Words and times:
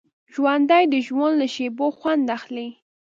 ژوندي 0.33 0.83
د 0.93 0.95
ژوند 1.07 1.35
له 1.41 1.47
شېبو 1.53 1.85
خوند 1.97 2.25
اخلي 2.37 2.67